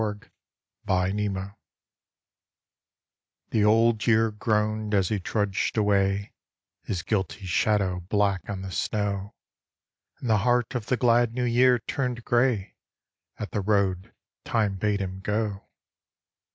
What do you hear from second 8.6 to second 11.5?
the snow, And the heart of the glad New